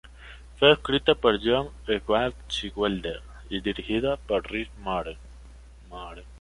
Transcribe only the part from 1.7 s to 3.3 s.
Swartzwelder